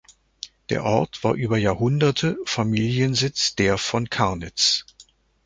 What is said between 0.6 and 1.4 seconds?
Der Ort war